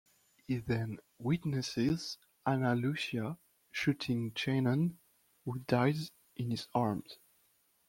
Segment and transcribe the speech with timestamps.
[0.47, 3.37] He then witnesses Ana Lucia
[3.71, 4.97] shooting Shannon,
[5.45, 7.19] who dies in his arms.